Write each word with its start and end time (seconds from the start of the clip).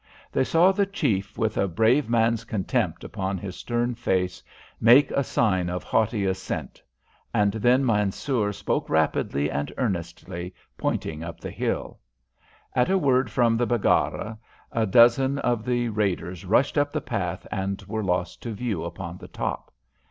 They 0.31 0.43
saw 0.43 0.71
the 0.71 0.87
chief, 0.87 1.37
with 1.37 1.57
a 1.57 1.67
brave 1.67 2.09
man's 2.09 2.43
contempt 2.43 3.03
upon 3.03 3.37
his 3.37 3.55
stern 3.55 3.93
face, 3.93 4.41
make 4.79 5.11
a 5.11 5.23
sign 5.23 5.69
of 5.69 5.83
haughty 5.83 6.25
assent, 6.25 6.81
and 7.35 7.51
then 7.53 7.85
Mansoor 7.85 8.51
spoke 8.51 8.89
rapidly 8.89 9.51
and 9.51 9.71
earnestly, 9.77 10.55
pointing 10.75 11.23
up 11.23 11.39
the 11.39 11.51
hill. 11.51 11.99
At 12.73 12.89
a 12.89 12.97
word 12.97 13.29
from 13.29 13.57
the 13.57 13.67
Baggara, 13.67 14.39
a 14.71 14.87
dozen 14.87 15.37
of 15.37 15.63
the 15.63 15.89
raiders 15.89 16.45
rushed 16.45 16.79
up 16.79 16.91
the 16.91 16.99
path 17.01 17.45
and 17.51 17.79
were 17.83 18.03
lost 18.03 18.41
to 18.41 18.53
view 18.53 18.83
upon 18.83 19.19
the 19.19 19.27
top. 19.27 19.71